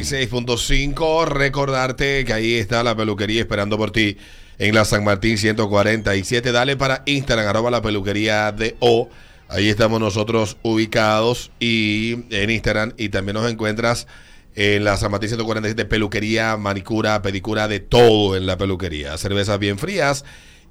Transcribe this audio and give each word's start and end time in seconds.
96.5. 0.00 1.26
Recordarte 1.26 2.24
que 2.24 2.32
ahí 2.32 2.54
está 2.54 2.82
la 2.82 2.96
peluquería 2.96 3.40
esperando 3.40 3.76
por 3.76 3.90
ti 3.90 4.16
en 4.58 4.74
la 4.74 4.84
San 4.84 5.04
Martín 5.04 5.38
147. 5.38 6.52
Dale 6.52 6.76
para 6.76 7.02
Instagram, 7.06 7.48
arroba 7.48 7.70
la 7.70 7.82
peluquería 7.82 8.52
de 8.52 8.76
O. 8.80 9.10
Ahí 9.48 9.68
estamos 9.68 10.00
nosotros 10.00 10.56
ubicados 10.62 11.50
y 11.58 12.24
en 12.30 12.50
Instagram 12.50 12.92
y 12.96 13.08
también 13.08 13.34
nos 13.34 13.50
encuentras 13.50 14.06
en 14.54 14.84
la 14.84 14.96
San 14.96 15.10
Martín 15.10 15.28
147 15.28 15.84
peluquería, 15.84 16.56
manicura, 16.56 17.20
pedicura, 17.20 17.68
de 17.68 17.80
todo 17.80 18.36
en 18.36 18.46
la 18.46 18.56
peluquería. 18.56 19.18
Cervezas 19.18 19.58
bien 19.58 19.78
frías 19.78 20.24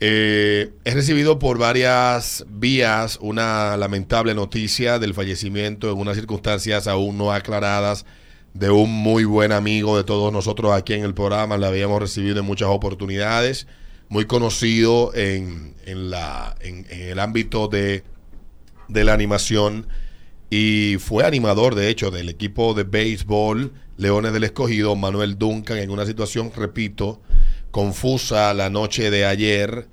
Eh, 0.00 0.72
he 0.84 0.94
recibido 0.94 1.38
por 1.38 1.58
varias 1.58 2.44
vías 2.48 3.18
una 3.22 3.76
lamentable 3.76 4.34
noticia 4.34 4.98
del 4.98 5.14
fallecimiento 5.14 5.90
en 5.90 5.98
unas 5.98 6.16
circunstancias 6.16 6.86
aún 6.86 7.16
no 7.16 7.32
aclaradas 7.32 8.04
de 8.52 8.70
un 8.70 8.90
muy 8.90 9.24
buen 9.24 9.52
amigo 9.52 9.96
de 9.96 10.04
todos 10.04 10.32
nosotros 10.32 10.72
aquí 10.72 10.92
en 10.94 11.04
el 11.04 11.14
programa. 11.14 11.56
La 11.56 11.68
habíamos 11.68 12.00
recibido 12.00 12.40
en 12.40 12.46
muchas 12.46 12.68
oportunidades, 12.68 13.66
muy 14.08 14.26
conocido 14.26 15.12
en, 15.14 15.74
la, 15.86 16.56
en 16.60 16.86
el 16.90 17.18
ámbito 17.18 17.68
de 17.68 18.04
de 18.88 19.04
la 19.04 19.14
animación 19.14 19.86
y 20.48 20.96
fue 20.98 21.24
animador, 21.24 21.74
de 21.74 21.88
hecho, 21.88 22.10
del 22.10 22.28
equipo 22.28 22.74
de 22.74 22.84
béisbol 22.84 23.72
Leones 23.96 24.32
del 24.32 24.44
Escogido, 24.44 24.94
Manuel 24.94 25.38
Duncan, 25.38 25.78
en 25.78 25.90
una 25.90 26.06
situación, 26.06 26.52
repito, 26.54 27.20
confusa 27.76 28.54
la 28.54 28.70
noche 28.70 29.10
de 29.10 29.26
ayer 29.26 29.86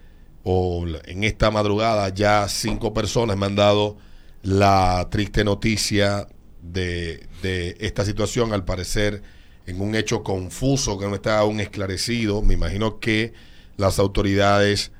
o 0.46 0.86
en 1.04 1.26
esta 1.26 1.52
madrugada 1.52 2.08
ya 2.08 2.48
cinco 2.48 2.94
personas 2.94 3.36
me 3.36 3.46
han 3.46 3.58
dado 3.58 3.98
la 4.42 5.10
triste 5.12 5.44
noticia 5.44 6.30
de, 6.62 7.28
de 7.42 7.76
esta 7.82 8.06
situación, 8.06 8.54
al 8.54 8.64
parecer 8.64 9.22
en 9.66 9.82
un 9.82 9.96
hecho 9.96 10.24
confuso 10.24 10.98
que 10.98 11.08
no 11.08 11.16
está 11.16 11.40
aún 11.40 11.60
esclarecido. 11.60 12.42
Me 12.42 12.54
imagino 12.54 13.02
que 13.02 13.34
las 13.76 14.00
autoridades 14.00 14.94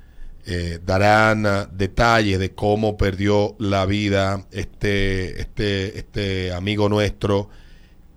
eh, 0.44 0.78
darán 0.84 1.46
ah, 1.46 1.66
detalles 1.72 2.38
de 2.38 2.50
cómo 2.50 2.98
perdió 2.98 3.56
la 3.58 3.86
vida 3.86 4.46
este, 4.52 5.40
este, 5.40 5.98
este 5.98 6.52
amigo 6.52 6.90
nuestro 6.90 7.48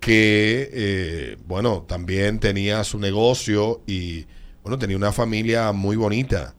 que, 0.02 0.70
eh, 0.74 1.38
bueno, 1.46 1.86
también 1.88 2.42
tenía 2.42 2.84
su 2.84 3.00
negocio 3.00 3.82
y, 3.88 4.26
bueno, 4.68 4.80
tenía 4.80 4.98
una 4.98 5.12
familia 5.12 5.72
muy 5.72 5.96
bonita. 5.96 6.56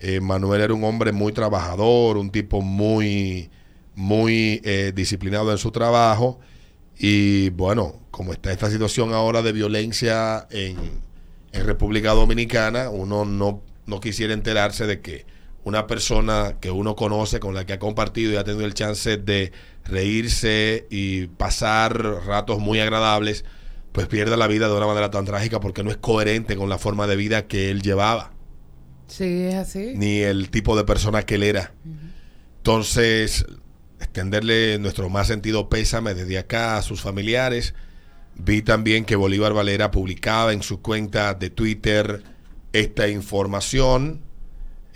Eh, 0.00 0.20
Manuel 0.20 0.62
era 0.62 0.74
un 0.74 0.84
hombre 0.84 1.12
muy 1.12 1.32
trabajador, 1.32 2.16
un 2.16 2.30
tipo 2.30 2.62
muy, 2.62 3.50
muy 3.94 4.62
disciplinado 4.94 5.52
en 5.52 5.58
su 5.58 5.70
trabajo. 5.70 6.40
Y 6.98 7.50
bueno, 7.50 7.94
como 8.10 8.32
está 8.32 8.52
esta 8.52 8.70
situación 8.70 9.12
ahora 9.12 9.42
de 9.42 9.52
violencia 9.52 10.46
en, 10.50 10.76
en 11.52 11.66
República 11.66 12.12
Dominicana, 12.12 12.88
uno 12.90 13.24
no 13.24 13.62
no 13.90 14.00
quisiera 14.00 14.32
enterarse 14.32 14.86
de 14.86 15.00
que 15.00 15.26
una 15.64 15.86
persona 15.86 16.56
que 16.60 16.70
uno 16.70 16.96
conoce, 16.96 17.38
con 17.38 17.54
la 17.54 17.66
que 17.66 17.74
ha 17.74 17.78
compartido 17.78 18.32
y 18.32 18.36
ha 18.36 18.44
tenido 18.44 18.64
el 18.64 18.72
chance 18.72 19.18
de 19.18 19.52
reírse 19.84 20.86
y 20.88 21.26
pasar 21.26 22.02
ratos 22.24 22.60
muy 22.60 22.80
agradables, 22.80 23.44
pues 23.92 24.06
pierda 24.06 24.36
la 24.36 24.46
vida 24.46 24.68
de 24.68 24.74
una 24.74 24.86
manera 24.86 25.10
tan 25.10 25.24
trágica 25.24 25.60
porque 25.60 25.82
no 25.82 25.90
es 25.90 25.96
coherente 25.96 26.56
con 26.56 26.68
la 26.68 26.78
forma 26.78 27.06
de 27.06 27.16
vida 27.16 27.46
que 27.46 27.70
él 27.70 27.82
llevaba. 27.82 28.32
Sí, 29.06 29.42
es 29.42 29.54
así. 29.56 29.92
Ni 29.96 30.20
el 30.20 30.50
tipo 30.50 30.76
de 30.76 30.84
persona 30.84 31.22
que 31.22 31.34
él 31.34 31.42
era. 31.42 31.74
Entonces, 32.58 33.46
extenderle 33.98 34.78
nuestro 34.78 35.08
más 35.08 35.26
sentido 35.26 35.68
pésame 35.68 36.14
desde 36.14 36.38
acá 36.38 36.76
a 36.76 36.82
sus 36.82 37.00
familiares. 37.00 37.74
Vi 38.36 38.62
también 38.62 39.04
que 39.04 39.16
Bolívar 39.16 39.52
Valera 39.52 39.90
publicaba 39.90 40.52
en 40.52 40.62
su 40.62 40.80
cuenta 40.80 41.34
de 41.34 41.50
Twitter 41.50 42.22
esta 42.72 43.08
información 43.08 44.22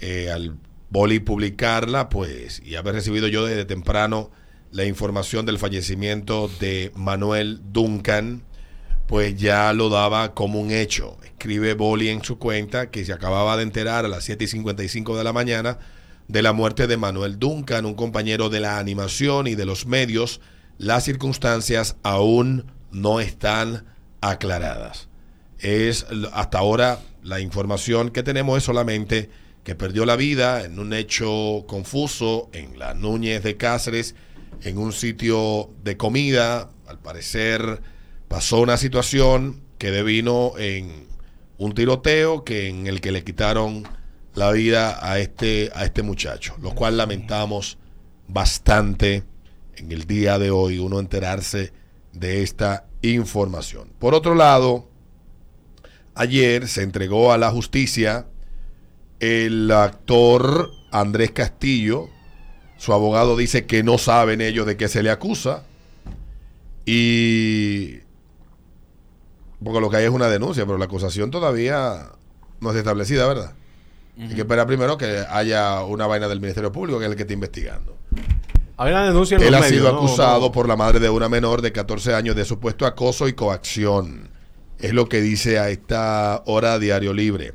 eh, 0.01 0.31
al 0.31 0.57
Boli 0.91 1.19
publicarla, 1.19 2.09
pues, 2.09 2.63
y 2.65 2.77
haber 2.77 2.95
recibido 2.95 3.27
yo 3.27 3.45
desde 3.45 3.65
temprano 3.65 4.31
la 4.71 4.85
información 4.85 5.45
del 5.45 5.59
fallecimiento 5.59 6.49
de 6.61 6.93
Manuel 6.95 7.61
Duncan, 7.73 8.45
pues 9.07 9.37
ya 9.37 9.73
lo 9.73 9.89
daba 9.89 10.35
como 10.35 10.61
un 10.61 10.71
hecho. 10.71 11.19
Escribe 11.25 11.75
Boli 11.75 12.09
en 12.09 12.25
su 12.25 12.39
cuenta 12.39 12.91
que 12.91 13.05
se 13.05 13.13
acababa 13.13 13.57
de 13.57 13.63
enterar 13.63 14.05
a 14.05 14.09
las 14.09 14.25
7 14.25 14.45
y 14.45 14.49
55 14.49 15.17
de 15.17 15.25
la 15.25 15.33
mañana 15.33 15.79
de 16.29 16.43
la 16.43 16.53
muerte 16.53 16.87
de 16.87 16.97
Manuel 16.97 17.39
Duncan, 17.39 17.85
un 17.85 17.95
compañero 17.95 18.49
de 18.49 18.61
la 18.61 18.79
animación 18.79 19.47
y 19.47 19.55
de 19.55 19.67
los 19.67 19.87
medios. 19.87 20.41
Las 20.79 21.05
circunstancias 21.05 21.97
aún 22.03 22.73
no 22.91 23.21
están 23.21 23.85
aclaradas. 24.21 25.09
Es 25.59 26.07
hasta 26.33 26.59
ahora 26.59 26.99
la 27.23 27.41
información 27.41 28.11
que 28.11 28.23
tenemos 28.23 28.59
es 28.59 28.65
solamente 28.65 29.31
que 29.65 29.75
perdió 29.75 30.05
la 30.05 30.17
vida 30.17 30.65
en 30.65 30.79
un 30.79 30.93
hecho 30.93 31.65
confuso 31.67 32.51
en 32.53 32.79
la 32.79 32.95
Núñez 32.95 33.43
de 33.43 33.57
Cáceres, 33.57 34.15
en 34.63 34.79
un 34.79 34.93
sitio 34.93 35.71
de 35.83 35.97
comida. 35.97 36.71
Al 36.87 36.99
parecer 36.99 37.81
pasó 38.35 38.59
una 38.59 38.77
situación 38.77 39.61
que 39.79 39.93
devino 39.93 40.55
en 40.59 41.07
un 41.57 41.73
tiroteo 41.73 42.43
que 42.43 42.69
en 42.69 42.89
el 42.89 43.01
que 43.01 43.13
le 43.13 43.23
quitaron 43.23 43.87
la 44.35 44.51
vida 44.51 44.99
a 45.09 45.21
este, 45.21 45.71
a 45.73 45.85
este 45.85 46.03
muchacho, 46.03 46.57
lo 46.61 46.75
cual 46.75 46.97
lamentamos 46.97 47.79
bastante 48.27 49.23
en 49.77 49.93
el 49.93 50.09
día 50.09 50.41
de 50.41 50.51
hoy 50.51 50.81
uno 50.81 50.99
enterarse 50.99 51.73
de 52.13 52.43
esta 52.43 52.89
información. 53.03 53.93
Por 54.01 54.15
otro 54.15 54.35
lado, 54.35 54.89
ayer 56.17 56.67
se 56.67 56.83
entregó 56.83 57.31
a 57.31 57.39
la 57.39 57.53
justicia 57.53 58.27
el 59.21 59.71
actor 59.71 60.73
Andrés 60.91 61.31
Castillo. 61.31 62.09
Su 62.79 62.93
abogado 62.93 63.37
dice 63.37 63.65
que 63.65 63.85
no 63.85 63.97
saben 63.97 64.41
ellos 64.41 64.67
de 64.67 64.77
qué 64.77 64.89
se 64.89 65.05
le 65.05 65.11
acusa. 65.11 65.63
Y. 66.85 68.03
Porque 69.65 69.81
lo 69.81 69.91
que 69.91 69.97
hay 69.97 70.05
es 70.05 70.11
una 70.11 70.29
denuncia, 70.29 70.67
pero 70.67 70.79
la 70.79 70.85
acusación 70.85 71.31
todavía 71.31 72.11
no 72.61 72.71
es 72.71 72.77
establecida, 72.77 73.27
¿verdad? 73.27 73.53
Hay 74.19 74.29
que 74.29 74.43
esperar 74.43 74.67
primero 74.67 74.97
que 74.97 75.25
haya 75.29 75.83
una 75.83 76.07
vaina 76.07 76.29
del 76.29 76.41
Ministerio 76.41 76.71
Público, 76.71 76.99
que 76.99 77.07
es 77.07 77.11
el 77.11 77.17
que 77.17 77.23
está 77.23 77.35
investigando. 77.35 77.97
Hay 78.77 78.93
una 78.93 79.07
denuncia 79.07 79.37
en 79.37 79.43
Él 79.43 79.55
ha 79.55 79.63
sido 79.63 79.89
acusado 79.89 80.53
por 80.53 80.69
la 80.69 80.77
madre 80.77 81.01
de 81.01 81.09
una 81.09 81.29
menor 81.29 81.63
de 81.63 81.73
14 81.73 82.15
años 82.15 82.37
de 82.37 82.45
supuesto 82.45 82.87
acoso 82.87 83.27
y 83.27 83.33
coacción. 83.33 84.29
Es 84.79 84.93
lo 84.93 85.09
que 85.09 85.21
dice 85.21 85.59
a 85.59 85.71
esta 85.71 86.43
hora 86.47 86.79
Diario 86.79 87.13
Libre. 87.13 87.55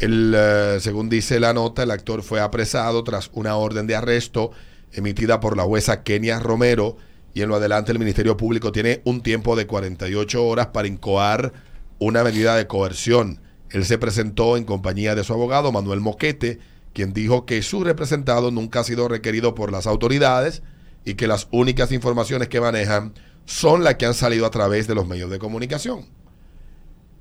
El, 0.00 0.34
eh, 0.36 0.78
según 0.80 1.08
dice 1.08 1.40
la 1.40 1.52
nota, 1.52 1.82
el 1.82 1.90
actor 1.90 2.22
fue 2.22 2.40
apresado 2.40 3.04
tras 3.04 3.30
una 3.34 3.56
orden 3.56 3.86
de 3.86 3.96
arresto 3.96 4.52
emitida 4.92 5.40
por 5.40 5.56
la 5.56 5.64
jueza 5.64 6.02
Kenia 6.02 6.38
Romero 6.38 6.96
y 7.34 7.42
en 7.42 7.48
lo 7.48 7.56
adelante 7.56 7.92
el 7.92 7.98
Ministerio 7.98 8.36
Público 8.36 8.72
tiene 8.72 9.00
un 9.04 9.22
tiempo 9.22 9.56
de 9.56 9.66
48 9.66 10.44
horas 10.44 10.68
para 10.68 10.88
incoar 10.88 11.52
una 11.98 12.24
medida 12.24 12.56
de 12.56 12.66
coerción. 12.66 13.40
Él 13.70 13.84
se 13.84 13.98
presentó 13.98 14.56
en 14.56 14.64
compañía 14.64 15.14
de 15.14 15.24
su 15.24 15.32
abogado 15.32 15.72
Manuel 15.72 16.00
Moquete, 16.00 16.58
quien 16.92 17.12
dijo 17.12 17.46
que 17.46 17.62
su 17.62 17.84
representado 17.84 18.50
nunca 18.50 18.80
ha 18.80 18.84
sido 18.84 19.08
requerido 19.08 19.54
por 19.54 19.72
las 19.72 19.86
autoridades 19.86 20.62
y 21.04 21.14
que 21.14 21.26
las 21.26 21.48
únicas 21.50 21.90
informaciones 21.90 22.48
que 22.48 22.60
manejan 22.60 23.14
son 23.46 23.82
las 23.82 23.94
que 23.94 24.06
han 24.06 24.14
salido 24.14 24.46
a 24.46 24.50
través 24.50 24.86
de 24.86 24.94
los 24.94 25.06
medios 25.06 25.30
de 25.30 25.38
comunicación. 25.38 26.06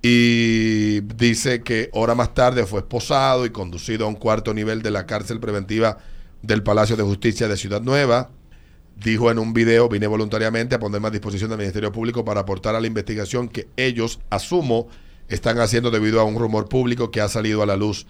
y 0.03 1.01
dice 1.01 1.61
que 1.61 1.89
hora 1.93 2.15
más 2.15 2.33
tarde 2.33 2.65
fue 2.65 2.79
esposado 2.79 3.45
y 3.45 3.51
conducido 3.51 4.05
a 4.05 4.07
un 4.07 4.15
cuarto 4.15 4.51
nivel 4.51 4.81
de 4.81 4.89
la 4.89 5.05
cárcel 5.05 5.39
preventiva 5.39 5.99
del 6.41 6.63
Palacio 6.63 6.95
de 6.95 7.03
Justicia 7.03 7.47
de 7.47 7.55
Ciudad 7.55 7.81
Nueva. 7.81 8.31
Dijo 8.95 9.31
en 9.31 9.39
un 9.39 9.53
video, 9.53 9.89
vine 9.89 10.07
voluntariamente 10.07 10.75
a 10.75 10.79
ponerme 10.79 11.07
a 11.07 11.11
disposición 11.11 11.49
del 11.49 11.59
Ministerio 11.59 11.91
Público 11.91 12.23
para 12.23 12.41
aportar 12.41 12.75
a 12.75 12.79
la 12.79 12.87
investigación 12.87 13.47
que 13.49 13.67
ellos, 13.77 14.19
asumo, 14.29 14.87
están 15.27 15.59
haciendo 15.59 15.91
debido 15.91 16.19
a 16.19 16.23
un 16.23 16.37
rumor 16.37 16.69
público 16.69 17.09
que 17.09 17.21
ha 17.21 17.29
salido 17.29 17.63
a 17.63 17.65
la 17.65 17.77
luz. 17.77 18.05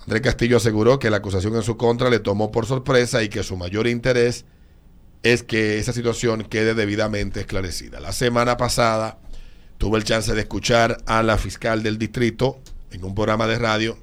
Andrés 0.00 0.20
Castillo 0.20 0.58
aseguró 0.58 0.98
que 0.98 1.08
la 1.08 1.18
acusación 1.18 1.54
en 1.56 1.62
su 1.62 1.76
contra 1.76 2.10
le 2.10 2.18
tomó 2.18 2.50
por 2.50 2.66
sorpresa 2.66 3.22
y 3.22 3.28
que 3.28 3.42
su 3.42 3.56
mayor 3.56 3.86
interés 3.86 4.44
es 5.22 5.42
que 5.42 5.78
esa 5.78 5.94
situación 5.94 6.42
quede 6.42 6.74
debidamente 6.74 7.40
esclarecida. 7.40 8.00
La 8.00 8.12
semana 8.12 8.58
pasada 8.58 9.18
tuve 9.78 9.96
el 9.98 10.04
chance 10.04 10.34
de 10.34 10.40
escuchar 10.40 10.98
a 11.06 11.22
la 11.22 11.38
fiscal 11.38 11.82
del 11.82 11.98
distrito 11.98 12.60
en 12.90 13.04
un 13.04 13.14
programa 13.14 13.46
de 13.46 13.58
radio 13.58 13.96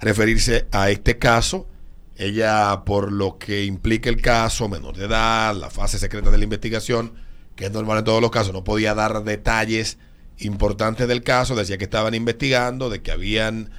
referirse 0.00 0.66
a 0.70 0.90
este 0.90 1.18
caso. 1.18 1.66
Ella, 2.18 2.82
por 2.84 3.12
lo 3.12 3.38
que 3.38 3.64
implica 3.64 4.10
el 4.10 4.20
caso, 4.20 4.68
menor 4.68 4.96
de 4.96 5.06
edad, 5.06 5.54
la 5.54 5.70
fase 5.70 5.98
secreta 5.98 6.30
de 6.30 6.38
la 6.38 6.44
investigación, 6.44 7.12
que 7.54 7.66
es 7.66 7.70
normal 7.70 7.98
en 7.98 8.04
todos 8.04 8.20
los 8.20 8.32
casos, 8.32 8.52
no 8.52 8.64
podía 8.64 8.94
dar 8.94 9.22
detalles 9.22 9.98
importantes 10.38 11.06
del 11.08 11.22
caso, 11.22 11.54
decía 11.54 11.78
que 11.78 11.84
estaban 11.84 12.14
investigando, 12.14 12.90
de 12.90 13.02
que 13.02 13.12
habían 13.12 13.70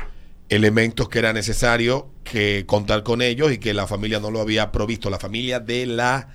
elementos 0.50 1.10
que 1.10 1.20
era 1.20 1.34
necesario 1.34 2.10
que 2.24 2.66
contar 2.66 3.04
con 3.04 3.22
ellos 3.22 3.52
y 3.52 3.60
que 3.60 3.74
la 3.74 3.88
familia 3.88 4.20
no 4.20 4.32
lo 4.32 4.42
había 4.42 4.72
provisto, 4.72 5.10
la 5.10 5.20
familia 5.20 5.60
de 5.60 5.86
la 5.86 6.30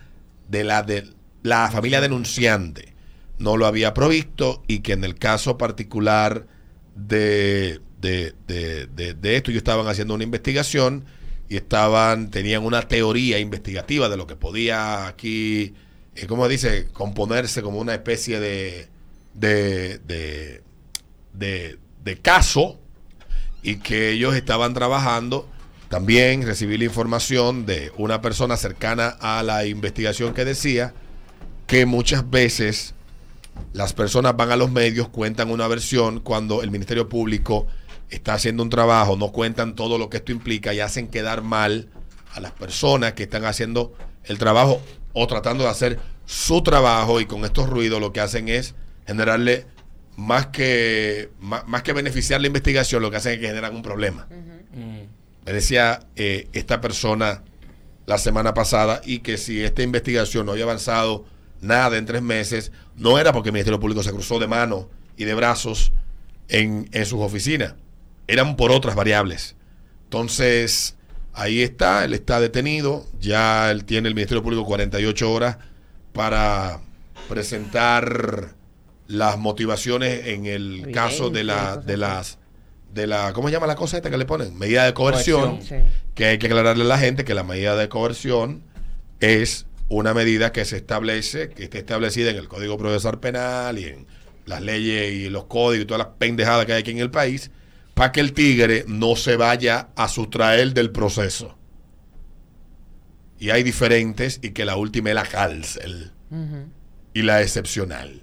de 0.49 0.63
la 0.63 0.83
de 0.83 1.11
la 1.43 1.71
familia 1.71 2.01
denunciante 2.01 2.95
no 3.39 3.57
lo 3.57 3.67
había 3.67 3.95
provisto 3.95 4.63
y 4.67 4.81
que 4.81 4.93
en 4.93 5.05
el 5.05 5.17
caso 5.17 5.59
particular 5.59 6.47
de, 6.95 7.81
de, 8.01 8.35
de, 8.47 9.37
esto 9.37 9.51
ellos 9.51 9.61
estaban 9.61 9.89
haciendo 9.89 10.15
una 10.15 10.25
investigación 10.25 11.05
y 11.49 11.57
estaban, 11.57 12.31
tenían 12.31 12.65
una 12.65 12.83
teoría 12.89 13.39
investigativa 13.39 14.09
de 14.09 14.17
lo 14.17 14.27
que 14.27 14.37
podía 14.37 15.07
aquí, 15.07 15.75
eh, 16.17 16.27
como 16.27 16.49
dice, 16.49 16.89
componerse 16.93 17.63
como 17.63 17.79
una 17.79 17.95
especie 17.95 18.41
de, 18.41 18.89
de, 19.35 19.99
de, 19.99 20.63
de, 21.33 21.79
de 22.03 22.19
caso 22.19 22.79
y 23.63 23.77
que 23.77 24.11
ellos 24.11 24.35
estaban 24.35 24.75
trabajando. 24.75 25.49
También 25.89 26.43
recibí 26.43 26.77
la 26.79 26.85
información 26.85 27.67
de 27.67 27.93
una 27.97 28.21
persona 28.21 28.57
cercana 28.57 29.09
a 29.21 29.43
la 29.43 29.67
investigación 29.67 30.35
que 30.35 30.45
decía 30.45 30.95
que 31.67 31.87
muchas 31.87 32.29
veces 32.29 32.95
las 33.73 33.93
personas 33.93 34.37
van 34.37 34.51
a 34.51 34.57
los 34.57 34.71
medios, 34.71 35.09
cuentan 35.09 35.51
una 35.51 35.69
versión 35.69 36.21
cuando 36.21 36.63
el 36.63 36.71
Ministerio 36.71 37.09
Público 37.09 37.67
está 38.11 38.35
haciendo 38.35 38.63
un 38.63 38.71
trabajo, 38.71 39.17
no 39.17 39.33
cuentan 39.33 39.75
todo 39.75 39.99
lo 39.99 40.11
que 40.11 40.19
esto 40.19 40.33
implica 40.33 40.73
y 40.75 40.81
hacen 40.81 41.09
quedar 41.09 41.43
mal 41.43 41.89
a 42.33 42.41
las 42.41 42.53
personas 42.53 43.13
que 43.15 43.25
están 43.25 43.45
haciendo 43.45 43.95
el 44.25 44.39
trabajo 44.39 44.81
o 45.13 45.27
tratando 45.27 45.65
de 45.65 45.71
hacer 45.71 45.99
su 46.27 46.63
trabajo 46.63 47.21
y 47.21 47.27
con 47.27 47.45
estos 47.45 47.69
ruidos 47.69 48.01
lo 48.01 48.13
que 48.13 48.21
hacen 48.21 48.49
es 48.49 48.75
generarle 49.07 49.67
más 50.17 50.47
que 50.47 51.31
más, 51.41 51.83
que 51.83 51.93
beneficiar 51.93 52.41
la 52.41 52.47
investigación, 52.47 53.03
lo 53.03 53.11
que 53.11 53.17
hacen 53.17 53.33
es 53.33 53.39
que 53.41 53.47
generan 53.47 53.75
un 53.75 53.83
problema. 53.83 54.27
Me 55.45 55.53
decía 55.53 56.01
eh, 56.17 56.49
esta 56.53 56.81
persona 56.81 57.43
la 58.07 58.19
semana 58.19 58.55
pasada 58.55 59.01
y 59.05 59.21
que 59.21 59.37
si 59.37 59.63
esta 59.63 59.83
investigación 59.83 60.47
no 60.47 60.53
había 60.53 60.65
avanzado 60.65 61.25
nada 61.61 61.97
en 61.97 62.07
tres 62.07 62.23
meses, 62.23 62.73
no 62.97 63.19
era 63.19 63.33
porque 63.33 63.49
el 63.49 63.55
Ministerio 63.55 63.81
Público 63.81 64.03
se 64.03 64.13
cruzó 64.13 64.39
de 64.39 64.47
manos 64.47 64.87
y 65.17 65.25
de 65.25 65.35
brazos 65.35 65.93
en, 66.49 66.89
en 66.93 67.07
sus 67.07 67.21
oficinas, 67.21 67.75
eran 68.27 68.57
por 68.57 68.73
otras 68.73 68.95
variables. 68.95 69.57
Entonces, 70.05 70.97
ahí 71.33 71.63
está, 71.63 72.05
él 72.05 72.15
está 72.15 72.41
detenido, 72.41 73.07
ya 73.21 73.71
él 73.71 73.85
tiene 73.85 74.09
el 74.09 74.15
Ministerio 74.15 74.43
Público 74.43 74.65
48 74.65 75.33
horas 75.33 75.59
para 76.13 76.81
presentar 77.29 78.55
las 79.07 79.39
motivaciones 79.39 80.27
en 80.29 80.47
el 80.47 80.91
caso 80.93 81.31
de 81.31 81.45
la 81.45 81.77
de 81.77 81.97
las 81.97 82.39
de 82.93 83.07
la 83.07 83.33
¿cómo 83.33 83.49
se 83.49 83.53
llama 83.53 83.67
la 83.67 83.75
cosa 83.75 83.97
esta 83.97 84.11
que 84.11 84.17
le 84.17 84.25
ponen? 84.25 84.57
Medida 84.57 84.85
de 84.85 84.95
coerción, 84.95 85.59
que 86.15 86.27
hay 86.27 86.39
que 86.39 86.47
aclararle 86.47 86.85
a 86.85 86.87
la 86.87 86.99
gente 86.99 87.25
que 87.25 87.35
la 87.35 87.43
medida 87.43 87.77
de 87.77 87.89
coerción 87.89 88.63
es 89.21 89.67
una 89.89 90.15
medida 90.15 90.53
que 90.53 90.65
se 90.65 90.77
establece, 90.77 91.51
que 91.51 91.65
está 91.65 91.79
establecida 91.79 92.31
en 92.31 92.37
el 92.37 92.49
Código 92.49 92.79
Procesal 92.79 93.21
Penal 93.21 93.79
y 93.79 93.85
en 93.85 94.07
las 94.47 94.63
leyes 94.63 95.13
y 95.13 95.29
los 95.29 95.45
códigos 95.45 95.85
y 95.85 95.87
todas 95.87 96.07
las 96.07 96.17
pendejadas 96.19 96.67
que 96.67 96.73
hay 96.73 96.81
aquí 96.81 96.93
en 96.93 96.99
el 96.99 97.11
país, 97.11 97.51
para 97.95 98.13
que 98.13 98.21
el 98.21 98.33
tigre 98.33 98.85
no 98.89 99.17
se 99.17 99.37
vaya 99.37 99.89
a 99.97 100.09
sustraer 100.09 100.75
del 100.75 100.91
proceso. 100.91 101.57
Y 103.39 103.51
hay 103.51 103.63
diferentes 103.63 104.41
y 104.43 104.51
que 104.51 104.65
la 104.65 104.77
última 104.77 105.11
es 105.11 105.15
la 105.15 105.25
cárcel 105.25 106.13
y 107.13 107.23
la 107.23 107.43
excepcional, 107.43 108.23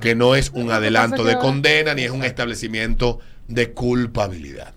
que 0.00 0.14
no 0.14 0.34
es 0.34 0.50
un 0.50 0.70
adelanto 0.70 1.24
de 1.24 1.36
condena 1.36 1.94
ni 1.94 2.02
es 2.02 2.10
un 2.10 2.24
establecimiento 2.24 3.18
de 3.48 3.72
culpabilidad. 3.72 4.74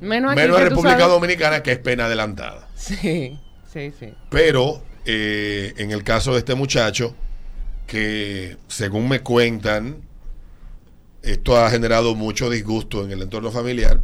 Menos, 0.00 0.36
en 0.36 0.52
República 0.52 1.06
Dominicana 1.06 1.62
que 1.62 1.72
es 1.72 1.78
pena 1.78 2.06
adelantada. 2.06 2.68
Sí, 2.74 3.38
sí, 3.72 3.92
sí. 3.98 4.12
Pero 4.30 4.82
eh, 5.04 5.72
en 5.76 5.92
el 5.92 6.02
caso 6.02 6.32
de 6.32 6.38
este 6.38 6.54
muchacho, 6.54 7.14
que 7.86 8.56
según 8.68 9.08
me 9.08 9.20
cuentan, 9.20 10.02
esto 11.24 11.56
ha 11.56 11.70
generado 11.70 12.14
mucho 12.14 12.50
disgusto 12.50 13.04
en 13.04 13.10
el 13.10 13.22
entorno 13.22 13.50
familiar. 13.50 14.02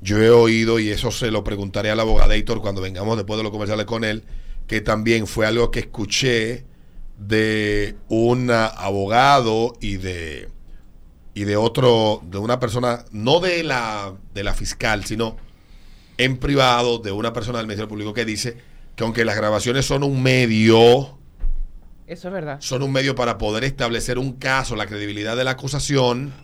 Yo 0.00 0.20
he 0.20 0.30
oído, 0.30 0.78
y 0.78 0.90
eso 0.90 1.10
se 1.10 1.30
lo 1.30 1.44
preguntaré 1.44 1.90
al 1.90 2.00
abogadator 2.00 2.60
cuando 2.60 2.80
vengamos 2.80 3.16
después 3.16 3.36
de 3.38 3.44
los 3.44 3.52
comerciales 3.52 3.86
con 3.86 4.04
él, 4.04 4.24
que 4.66 4.80
también 4.80 5.26
fue 5.26 5.46
algo 5.46 5.70
que 5.70 5.80
escuché 5.80 6.64
de 7.18 7.96
un 8.08 8.50
abogado 8.50 9.74
y 9.80 9.96
de 9.96 10.48
y 11.34 11.44
de 11.44 11.56
otro 11.56 12.20
de 12.24 12.38
una 12.38 12.58
persona 12.58 13.04
no 13.10 13.40
de 13.40 13.62
la 13.62 14.12
de 14.34 14.42
la 14.42 14.54
fiscal 14.54 15.04
sino 15.04 15.36
en 16.18 16.36
privado 16.38 16.98
de 16.98 17.12
una 17.12 17.32
persona 17.32 17.58
del 17.58 17.66
Ministerio 17.66 17.88
Público 17.88 18.12
que 18.12 18.24
dice 18.24 18.56
que 18.96 19.04
aunque 19.04 19.24
las 19.24 19.36
grabaciones 19.36 19.86
son 19.86 20.02
un 20.02 20.22
medio, 20.22 21.18
eso 22.06 22.28
es 22.28 22.34
verdad. 22.34 22.58
Son 22.60 22.82
un 22.82 22.92
medio 22.92 23.14
para 23.14 23.38
poder 23.38 23.64
establecer 23.64 24.18
un 24.18 24.34
caso, 24.34 24.76
la 24.76 24.86
credibilidad 24.86 25.34
de 25.36 25.44
la 25.44 25.52
acusación, 25.52 26.34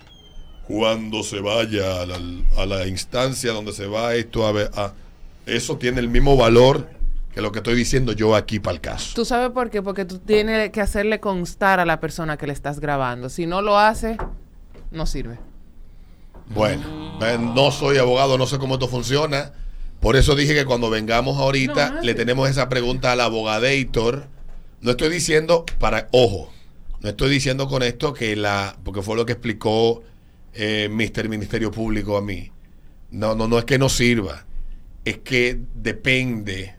cuando 0.69 1.22
se 1.22 1.41
vaya 1.41 2.03
a 2.03 2.67
la, 2.67 2.87
instancia 2.87 3.53
donde 3.53 3.72
se 3.72 3.87
va 3.87 4.15
esto 4.15 4.46
a 4.46 4.53
ver, 4.53 4.70
a, 4.75 4.93
eso 5.46 5.79
tiene 5.79 5.98
el 5.98 6.08
mismo 6.08 6.37
valor 6.37 6.87
que 7.32 7.41
lo 7.41 7.51
que 7.53 7.60
estoy 7.60 7.75
diciendo 7.75 8.13
yo 8.13 8.37
aquí 8.37 8.60
para 8.60 8.75
el 8.75 8.81
caso. 8.82 9.13
¿Tú 9.15 9.25
sabes 9.25 9.51
por 9.51 9.70
qué? 9.70 9.81
Porque 9.81 10.05
tú 10.05 10.19
tienes 10.19 10.70
que 10.70 10.82
hacerle 10.82 11.20
constar 11.20 11.81
a 11.81 11.87
la 11.87 12.01
persona 12.01 12.37
que 12.37 12.46
le 12.46 12.53
estás 12.53 12.81
grabando. 12.81 13.31
Si 13.31 13.46
no 13.46 13.63
lo 13.63 13.79
hace, 13.79 14.19
no 14.91 15.06
sirve. 15.06 15.39
Bueno, 16.48 17.19
no 17.55 17.70
soy 17.70 17.96
abogado, 17.96 18.37
no 18.37 18.46
sé 18.46 18.58
cómo 18.58 18.75
esto 18.75 18.89
funciona. 18.89 19.53
Por 20.01 20.17
eso 20.17 20.34
dije 20.34 20.55
que 20.55 20.67
cuando 20.67 20.91
vengamos 20.91 21.39
ahorita 21.39 22.01
le 22.03 22.15
tenemos 22.15 22.48
esa 22.48 22.69
pregunta 22.69 23.13
al 23.13 23.22
abogadator. 23.22 24.27
No 24.82 24.91
estoy 24.91 25.08
diciendo 25.08 25.65
para, 25.79 26.08
ojo, 26.13 26.53
no 27.01 27.08
estoy 27.08 27.31
diciendo 27.31 27.69
con 27.69 27.82
esto 27.82 28.13
que 28.13 28.37
la, 28.37 28.77
porque 28.84 29.01
fue 29.01 29.17
lo 29.17 29.25
que 29.25 29.32
explicó 29.32 30.03
eh, 30.58 30.88
Mister 30.91 31.29
Ministerio 31.29 31.70
Público 31.70 32.17
a 32.17 32.20
mí. 32.20 32.50
No, 33.10 33.34
no, 33.36 33.46
no 33.46 33.58
es 33.58 33.65
que 33.65 33.79
no 33.79 33.88
sirva. 33.88 34.44
Es 35.05 35.19
que 35.19 35.58
depende 35.74 36.74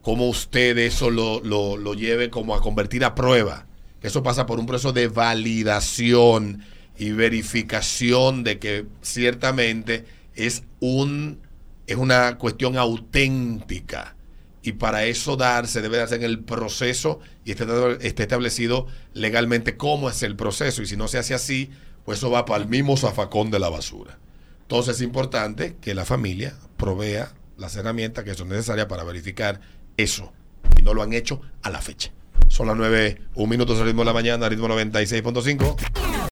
cómo 0.00 0.28
usted 0.28 0.78
eso 0.78 1.10
lo, 1.10 1.40
lo, 1.40 1.76
lo 1.76 1.92
lleve 1.92 2.30
como 2.30 2.54
a 2.54 2.62
convertir 2.62 3.04
a 3.04 3.14
prueba. 3.14 3.66
Eso 4.02 4.22
pasa 4.22 4.46
por 4.46 4.58
un 4.58 4.66
proceso 4.66 4.92
de 4.92 5.08
validación 5.08 6.64
y 6.96 7.10
verificación 7.10 8.42
de 8.42 8.58
que 8.58 8.86
ciertamente 9.02 10.06
es 10.34 10.62
un 10.80 11.40
es 11.86 11.96
una 11.96 12.38
cuestión 12.38 12.78
auténtica. 12.78 14.16
Y 14.62 14.72
para 14.72 15.04
eso 15.04 15.36
darse 15.36 15.82
debe 15.82 15.98
darse 15.98 16.16
en 16.16 16.22
el 16.22 16.40
proceso 16.40 17.20
y 17.44 17.52
esté, 17.52 17.64
esté 18.00 18.22
establecido 18.22 18.86
legalmente 19.12 19.76
cómo 19.76 20.08
es 20.10 20.22
el 20.22 20.36
proceso. 20.36 20.82
Y 20.82 20.86
si 20.86 20.96
no 20.96 21.06
se 21.06 21.18
hace 21.18 21.34
así, 21.34 21.70
pues 22.08 22.20
eso 22.20 22.30
va 22.30 22.46
para 22.46 22.62
el 22.62 22.70
mismo 22.70 22.96
zafacón 22.96 23.50
de 23.50 23.58
la 23.58 23.68
basura. 23.68 24.18
Entonces 24.62 24.96
es 24.96 25.02
importante 25.02 25.76
que 25.78 25.94
la 25.94 26.06
familia 26.06 26.54
provea 26.78 27.34
las 27.58 27.76
herramientas 27.76 28.24
que 28.24 28.32
son 28.32 28.48
necesarias 28.48 28.86
para 28.86 29.04
verificar 29.04 29.60
eso. 29.98 30.32
Y 30.78 30.82
no 30.82 30.94
lo 30.94 31.02
han 31.02 31.12
hecho 31.12 31.42
a 31.60 31.68
la 31.68 31.82
fecha. 31.82 32.10
Son 32.48 32.66
las 32.66 32.78
9, 32.78 33.20
un 33.34 33.50
minuto, 33.50 33.74
ritmo 33.84 34.00
de 34.00 34.06
la 34.06 34.14
mañana, 34.14 34.48
ritmo 34.48 34.68
96.5. 34.68 36.07